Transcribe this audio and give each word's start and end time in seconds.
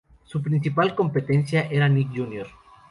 Su 0.23 0.41
principal 0.41 0.95
competencia 0.95 1.67
era 1.69 1.87
Nick 1.87 2.09
Jr. 2.11 2.47